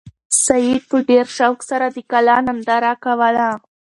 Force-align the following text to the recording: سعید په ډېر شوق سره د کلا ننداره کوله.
سعید 0.45 0.81
په 0.91 0.97
ډېر 1.09 1.25
شوق 1.37 1.59
سره 1.69 1.85
د 1.95 1.97
کلا 2.11 2.35
ننداره 2.47 2.93
کوله. 3.03 3.49